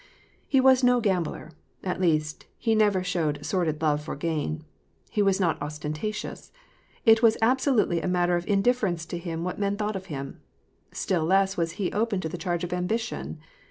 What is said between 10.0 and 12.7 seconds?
him. Still less was he open to the charge